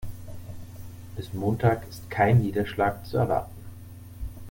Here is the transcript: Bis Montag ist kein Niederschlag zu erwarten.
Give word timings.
Bis 1.15 1.31
Montag 1.31 1.87
ist 1.87 2.09
kein 2.09 2.41
Niederschlag 2.41 3.05
zu 3.05 3.17
erwarten. 3.17 3.51